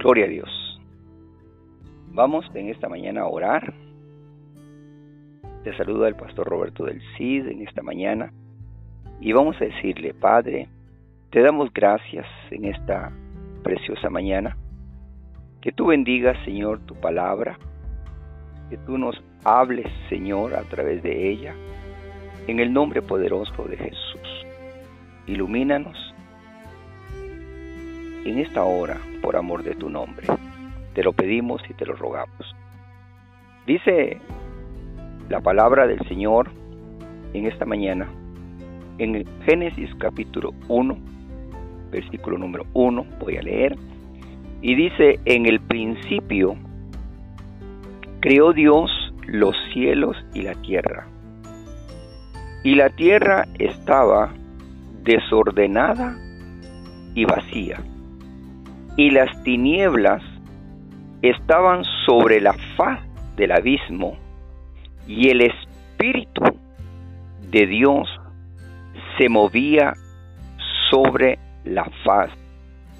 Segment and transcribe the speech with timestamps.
[0.00, 0.80] Gloria a Dios.
[2.12, 3.74] Vamos en esta mañana a orar.
[5.62, 8.32] Te saluda el pastor Roberto del CID en esta mañana
[9.20, 10.68] y vamos a decirle, Padre,
[11.28, 13.12] te damos gracias en esta
[13.62, 14.56] preciosa mañana.
[15.60, 17.58] Que tú bendigas, Señor, tu palabra.
[18.70, 21.54] Que tú nos hables, Señor, a través de ella.
[22.46, 24.46] En el nombre poderoso de Jesús.
[25.26, 26.14] Ilumínanos
[28.24, 30.26] en esta hora por amor de tu nombre.
[30.94, 32.54] Te lo pedimos y te lo rogamos.
[33.66, 34.18] Dice
[35.28, 36.50] la palabra del Señor
[37.32, 38.08] en esta mañana
[39.00, 40.96] en Génesis capítulo 1,
[41.90, 43.74] versículo número 1, voy a leer,
[44.60, 46.54] y dice, en el principio
[48.20, 48.90] creó Dios
[49.26, 51.06] los cielos y la tierra,
[52.62, 54.34] y la tierra estaba
[55.02, 56.18] desordenada
[57.14, 57.80] y vacía,
[58.96, 60.22] y las tinieblas
[61.22, 63.00] estaban sobre la faz
[63.36, 64.16] del abismo,
[65.06, 66.42] y el Espíritu
[67.50, 68.08] de Dios
[69.18, 69.94] se movía
[70.90, 72.30] sobre la faz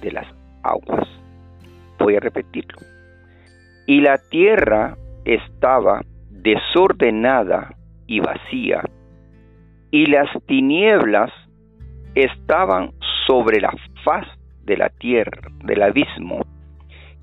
[0.00, 0.26] de las
[0.62, 1.08] aguas.
[1.98, 2.78] Voy a repetirlo.
[3.86, 7.74] Y la tierra estaba desordenada
[8.06, 8.82] y vacía,
[9.90, 11.30] y las tinieblas
[12.14, 12.92] estaban
[13.26, 13.72] sobre la
[14.04, 14.26] faz
[14.66, 16.44] de la tierra, del abismo,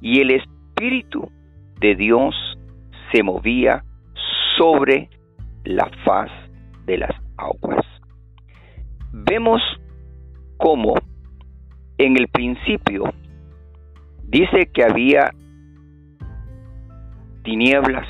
[0.02, 1.32] y el Espíritu
[1.80, 2.36] de Dios
[3.12, 3.84] se movía
[4.58, 5.10] sobre
[5.66, 6.32] la faz
[6.86, 7.86] de las aguas.
[9.12, 9.62] Vemos
[10.58, 10.96] cómo
[11.98, 13.04] en el principio
[14.24, 15.32] dice que había
[17.44, 18.08] tinieblas,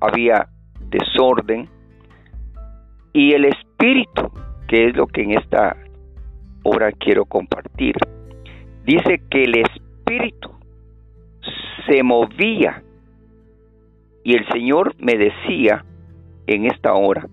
[0.00, 0.48] había
[0.88, 1.68] desorden
[3.12, 4.30] y el espíritu,
[4.68, 5.76] que es lo que en esta
[6.62, 7.96] hora quiero compartir,
[8.86, 10.50] dice que el espíritu
[11.86, 12.82] se movía
[14.24, 15.84] y el Señor me decía
[16.46, 17.28] en esta hora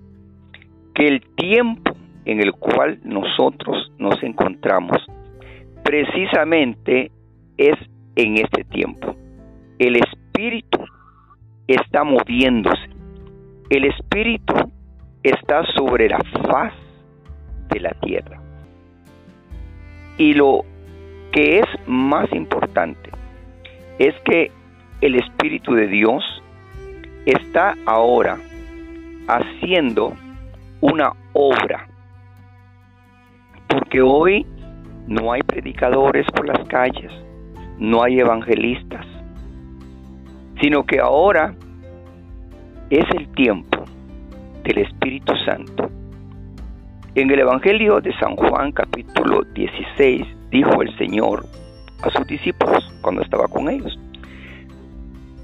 [0.95, 1.95] que el tiempo
[2.25, 4.97] en el cual nosotros nos encontramos
[5.83, 7.11] precisamente
[7.57, 7.75] es
[8.16, 9.16] en este tiempo.
[9.77, 10.79] El espíritu
[11.67, 12.89] está moviéndose.
[13.69, 14.53] El espíritu
[15.23, 16.19] está sobre la
[16.50, 16.73] faz
[17.69, 18.41] de la tierra.
[20.17, 20.63] Y lo
[21.33, 23.09] que es más importante
[23.97, 24.51] es que
[25.01, 26.23] el Espíritu de Dios
[27.25, 28.38] está ahora
[29.27, 30.13] haciendo
[30.79, 31.88] una obra
[33.67, 34.45] porque hoy
[35.07, 37.11] no hay predicadores por las calles,
[37.79, 39.05] no hay evangelistas,
[40.61, 41.55] sino que ahora
[42.91, 43.83] es el tiempo
[44.63, 45.89] del Espíritu Santo.
[47.15, 51.45] En el Evangelio de San Juan capítulo 16 dijo el Señor
[52.01, 53.99] a sus discípulos cuando estaba con ellos.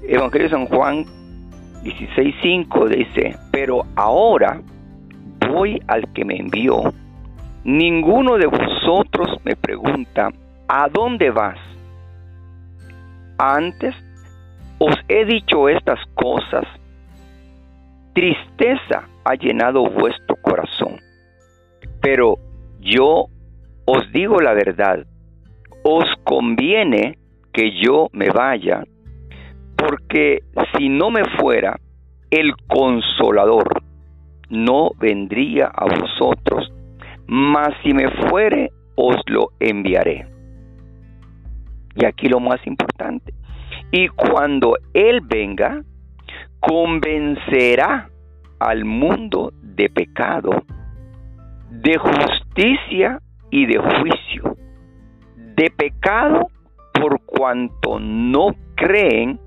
[0.08, 1.04] Evangelio de San Juan
[1.82, 4.62] 16.5 dice, pero ahora
[5.46, 6.94] voy al que me envió
[7.64, 10.30] Ninguno de vosotros me pregunta,
[10.66, 11.58] ¿a dónde vas?
[13.36, 13.94] Antes
[14.78, 16.64] os he dicho estas cosas,
[18.14, 21.00] tristeza ha llenado vuestro corazón.
[22.00, 22.38] Pero
[22.80, 23.26] yo
[23.86, 25.06] os digo la verdad,
[25.82, 27.18] os conviene
[27.52, 28.84] que yo me vaya,
[29.76, 30.40] porque
[30.76, 31.78] si no me fuera,
[32.30, 33.82] el consolador
[34.48, 36.72] no vendría a vosotros
[37.32, 40.26] mas si me fuere, os lo enviaré.
[41.94, 43.32] Y aquí lo más importante.
[43.92, 45.80] Y cuando Él venga,
[46.58, 48.10] convencerá
[48.58, 50.50] al mundo de pecado,
[51.70, 54.56] de justicia y de juicio.
[55.36, 56.48] De pecado
[56.92, 59.38] por cuanto no creen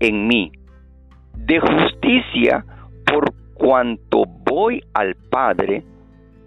[0.00, 0.52] en mí.
[1.36, 2.64] De justicia
[3.04, 5.84] por cuanto voy al Padre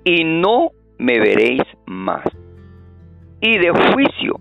[0.03, 2.23] y no me veréis más.
[3.41, 4.39] Y de juicio,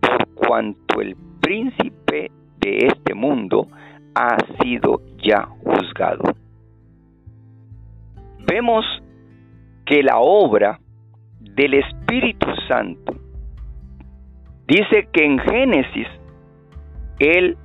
[0.00, 2.30] por cuanto el príncipe
[2.60, 3.68] de este mundo
[4.14, 6.34] ha sido ya juzgado.
[8.46, 8.84] Vemos
[9.84, 10.78] que la obra
[11.58, 13.14] del Espíritu Santo.
[14.66, 16.06] Dice que en Génesis
[17.18, 17.58] Él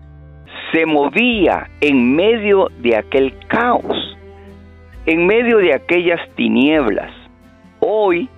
[0.74, 4.18] se movía en medio de aquel caos,
[5.06, 7.12] en medio de aquellas tinieblas,
[7.86, 8.30] Hoy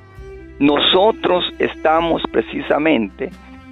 [0.60, 3.30] nosotros estamos precisamente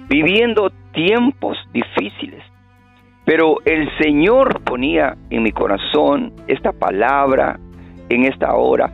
[0.08, 2.44] viviendo tiempos difíciles,
[3.24, 7.58] pero el Señor ponía en mi corazón esta palabra
[8.08, 8.92] en esta hora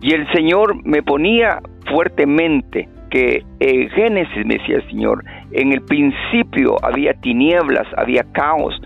[0.00, 1.58] y el Señor me ponía
[1.92, 8.80] fuertemente que en Génesis me decía el Señor, en el principio había tinieblas, había caos.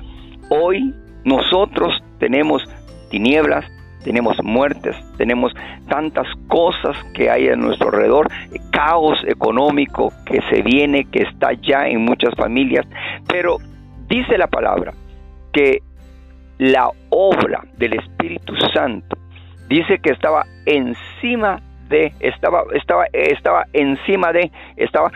[0.50, 0.92] Hoy
[1.24, 2.62] nosotros tenemos
[3.10, 3.64] tinieblas,
[4.02, 5.52] tenemos muertes, tenemos
[5.88, 8.28] tantas cosas que hay a nuestro alrededor,
[8.72, 12.84] caos económico que se viene, que está ya en muchas familias,
[13.28, 13.58] pero
[14.08, 14.92] dice la palabra
[15.52, 15.82] que
[16.58, 19.16] la obra del Espíritu Santo
[19.68, 25.10] dice que estaba encima de, estaba, estaba, estaba encima de, estaba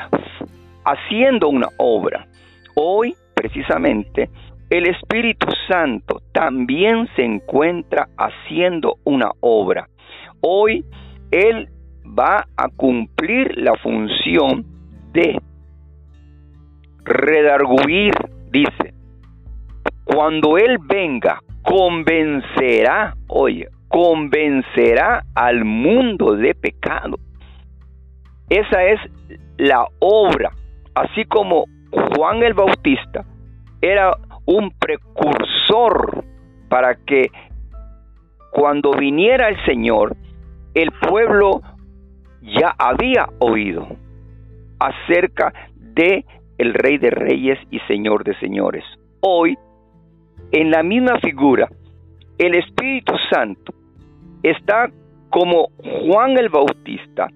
[0.85, 2.27] haciendo una obra.
[2.75, 4.31] Hoy, precisamente,
[4.71, 9.89] el Espíritu Santo también se encuentra haciendo una obra.
[10.41, 10.85] Hoy
[11.31, 11.69] Él
[12.07, 14.65] va a cumplir la función
[15.13, 15.41] de
[17.05, 18.15] redarguir,
[18.51, 18.95] dice.
[20.05, 27.19] Cuando Él venga, convencerá, oye, convencerá al mundo de pecado.
[28.49, 29.01] Esa es
[29.59, 30.53] la obra,
[30.95, 33.25] así como Juan el Bautista
[33.83, 34.17] era
[34.47, 36.25] un precursor
[36.69, 37.31] para que
[38.53, 40.17] cuando viniera el Señor,
[40.75, 41.61] el pueblo
[42.43, 43.89] ya había oído
[44.79, 46.25] acerca de
[46.59, 48.85] el Rey de Reyes y Señor de Señores.
[49.21, 49.59] Hoy,
[50.53, 51.69] en la misma figura,
[52.39, 53.80] el Espíritu Santo
[54.43, 54.91] está
[55.31, 57.29] como Juan el Bautista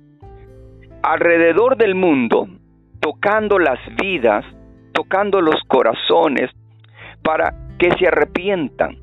[1.02, 2.48] alrededor del mundo,
[3.00, 4.44] tocando las vidas,
[4.92, 6.50] tocando los corazones,
[7.22, 8.96] para que se arrepientan.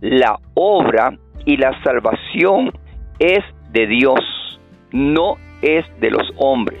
[0.00, 2.72] La obra y la salvación
[3.18, 3.40] es
[3.72, 4.60] de Dios,
[4.92, 6.80] no es de los hombres.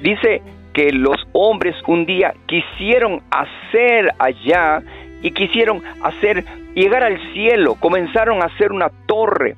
[0.00, 0.42] Dice
[0.74, 4.82] que los hombres un día quisieron hacer allá
[5.22, 6.44] y quisieron hacer
[6.74, 9.56] llegar al cielo, comenzaron a hacer una torre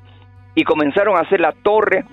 [0.55, 2.03] y comenzaron a hacer la torre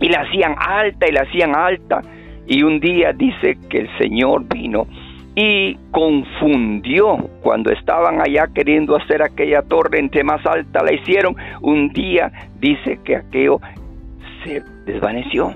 [0.00, 2.02] y la hacían alta y la hacían alta.
[2.46, 4.86] Y un día dice que el Señor vino
[5.34, 7.16] y confundió.
[7.42, 12.98] Cuando estaban allá queriendo hacer aquella torre entre más alta la hicieron un día dice
[13.04, 13.60] que aquello
[14.44, 15.52] se desvaneció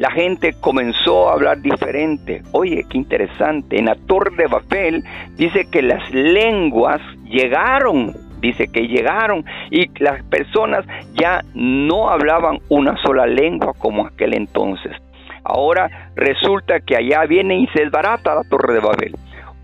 [0.00, 2.40] la gente comenzó a hablar diferente.
[2.52, 3.78] Oye, qué interesante.
[3.78, 5.04] En la torre de Babel
[5.36, 10.86] dice que las lenguas llegaron, dice que llegaron y las personas
[11.20, 14.96] ya no hablaban una sola lengua como aquel entonces.
[15.44, 19.16] Ahora resulta que allá viene y se desbarata la torre de Babel.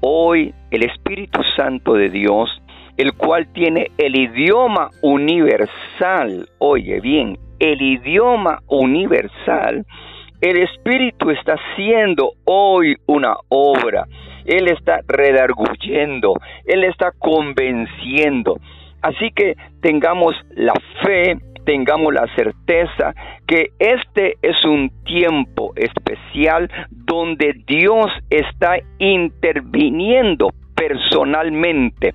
[0.03, 2.51] Hoy el Espíritu Santo de Dios,
[2.99, 9.87] el cual tiene el idioma universal, oye bien, el idioma universal,
[10.41, 14.07] el Espíritu está haciendo hoy una obra.
[14.45, 16.35] Él está redarguyendo,
[16.65, 18.59] Él está convenciendo.
[19.03, 23.15] Así que tengamos la fe, tengamos la certeza
[23.47, 32.15] que este es un tiempo especial donde Dios está interviniendo personalmente.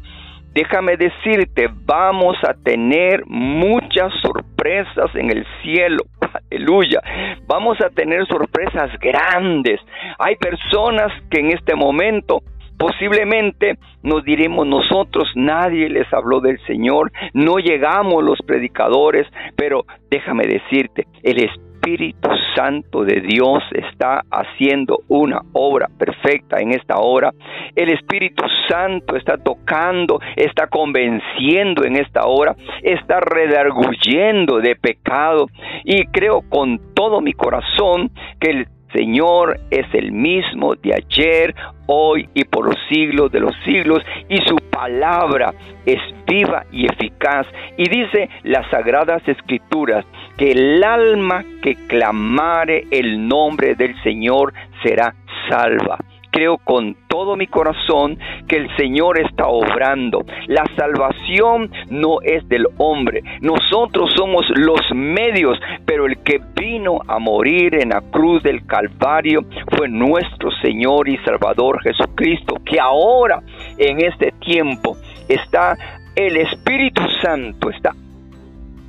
[0.54, 6.04] Déjame decirte, vamos a tener muchas sorpresas en el cielo.
[6.34, 7.02] Aleluya.
[7.48, 9.80] Vamos a tener sorpresas grandes.
[10.20, 12.42] Hay personas que en este momento
[12.78, 20.48] posiblemente nos diremos nosotros, nadie les habló del Señor, no llegamos los predicadores, pero déjame
[20.48, 27.32] decirte, el Espíritu Espíritu Santo de Dios está haciendo una obra perfecta en esta hora.
[27.76, 35.48] El Espíritu Santo está tocando, está convenciendo en esta hora, está redarguyendo de pecado
[35.84, 41.56] y creo con todo mi corazón que el Señor es el mismo de ayer,
[41.92, 45.54] hoy y por los siglos de los siglos, y su palabra
[45.86, 47.46] es viva y eficaz.
[47.78, 50.06] Y dice las sagradas escrituras
[50.38, 55.14] que el alma que clamare el nombre del Señor será
[55.50, 55.98] salva
[56.32, 60.26] creo con todo mi corazón que el Señor está obrando.
[60.48, 63.22] La salvación no es del hombre.
[63.42, 69.42] Nosotros somos los medios, pero el que vino a morir en la cruz del Calvario
[69.76, 73.42] fue nuestro Señor y Salvador Jesucristo, que ahora
[73.78, 74.96] en este tiempo
[75.28, 75.76] está
[76.16, 77.94] el Espíritu Santo, está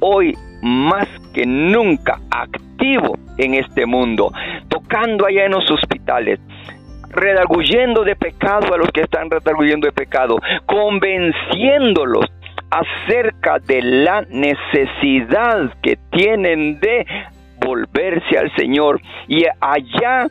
[0.00, 4.32] hoy más que nunca activo en este mundo,
[4.68, 6.40] tocando allá en los hospitales,
[7.12, 12.26] redarguyendo de pecado a los que están redarguyendo de pecado, convenciéndolos
[12.70, 17.06] acerca de la necesidad que tienen de
[17.64, 19.00] volverse al Señor.
[19.28, 20.26] Y allá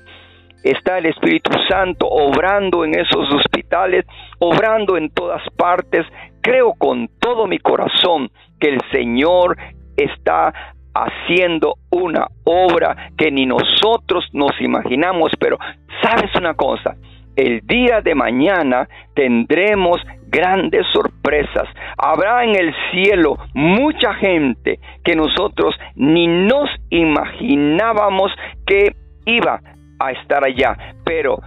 [0.63, 4.05] está el Espíritu Santo obrando en esos hospitales,
[4.39, 6.05] obrando en todas partes.
[6.41, 9.57] Creo con todo mi corazón que el Señor
[9.95, 10.53] está
[10.93, 15.57] haciendo una obra que ni nosotros nos imaginamos, pero
[16.01, 16.95] sabes una cosa,
[17.35, 21.67] el día de mañana tendremos grandes sorpresas.
[21.97, 28.31] Habrá en el cielo mucha gente que nosotros ni nos imaginábamos
[28.65, 28.95] que
[29.25, 29.61] iba
[29.99, 31.39] a estar allá, pero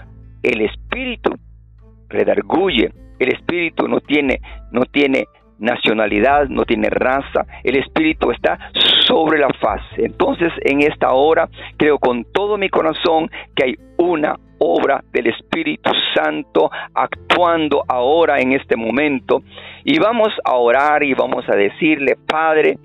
[0.42, 1.34] el espíritu
[2.08, 5.24] redarguye, el espíritu no tiene no tiene
[5.58, 8.58] nacionalidad, no tiene raza, el Espíritu está
[9.06, 9.82] sobre la faz.
[9.96, 15.90] Entonces en esta hora creo con todo mi corazón que hay una obra del Espíritu
[16.14, 19.42] Santo actuando ahora en este momento
[19.84, 22.78] y vamos a orar y vamos a decirle, Padre,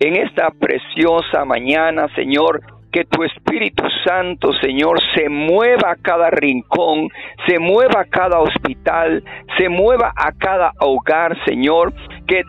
[0.00, 7.08] en esta preciosa mañana, Señor, que tu Espíritu Santo, Señor, se mueva a cada rincón,
[7.46, 9.22] se mueva a cada hospital,
[9.56, 11.92] se mueva a cada hogar, Señor,
[12.26, 12.42] que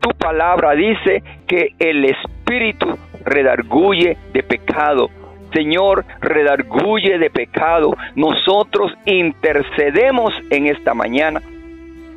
[0.00, 5.08] tu palabra dice que el Espíritu redarguye de pecado.
[5.54, 7.94] Señor, redarguye de pecado.
[8.14, 11.40] Nosotros intercedemos en esta mañana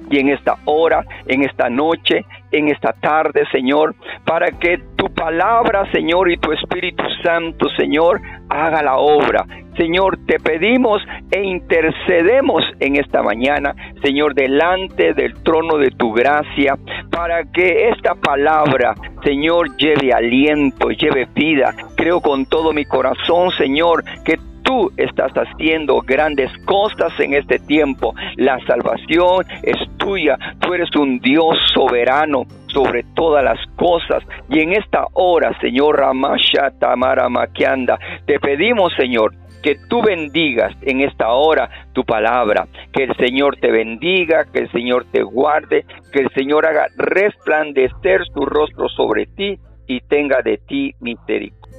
[0.09, 2.25] y en esta hora, en esta noche,
[2.57, 3.95] en esta tarde, Señor,
[4.25, 9.45] para que tu palabra, Señor, y tu Espíritu Santo, Señor, haga la obra.
[9.77, 16.77] Señor, te pedimos e intercedemos en esta mañana, Señor, delante del trono de tu gracia,
[17.11, 21.75] para que esta palabra, Señor, lleve aliento, lleve vida.
[21.97, 28.13] Creo con todo mi corazón, Señor, que tú estás haciendo grandes cosas en este tiempo.
[28.35, 30.37] La salvación es tuya.
[30.59, 34.23] Tú eres un Dios soberano sobre todas las cosas.
[34.49, 41.01] Y en esta hora, Señor Ramasha Tamara Makianda, te pedimos, Señor, que tú bendigas en
[41.01, 46.19] esta hora tu palabra, que el Señor te bendiga, que el Señor te guarde, que
[46.19, 49.57] el Señor haga resplandecer su rostro sobre ti
[49.87, 51.74] y tenga de ti misericordia